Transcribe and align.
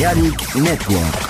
Balearic 0.00 0.54
Network. 0.56 1.29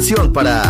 Canción 0.00 0.32
para 0.32 0.69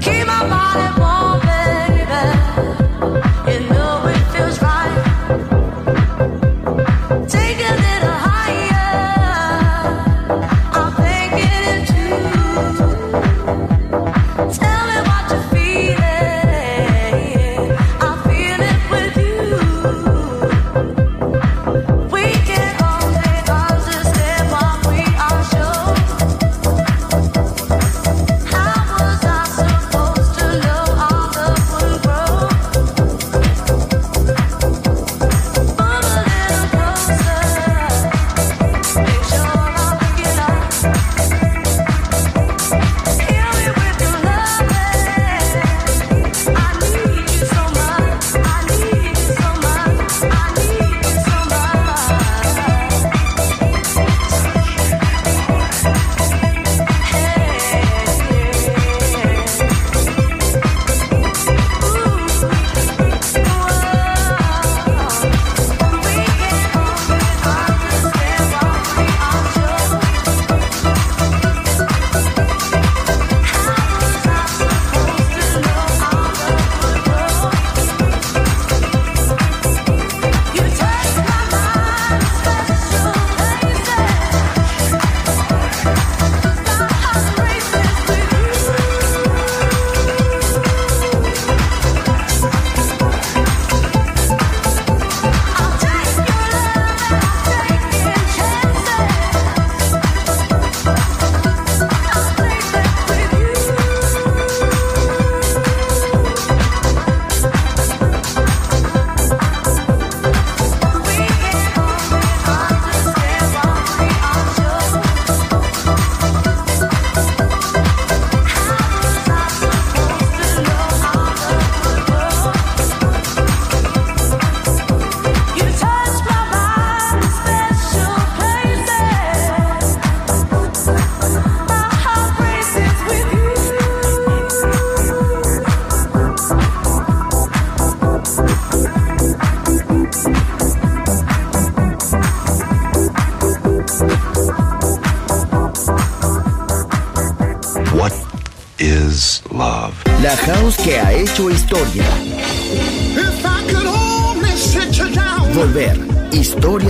Keep 0.00 0.26
my 0.26 0.48
body 0.48 0.99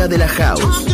de 0.08 0.18
la 0.18 0.28
house. 0.28 0.84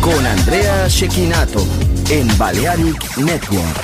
Con 0.00 0.26
Andrea 0.26 0.86
Shekinato 0.88 1.66
en 2.08 2.28
Balearic 2.38 3.16
Network. 3.16 3.83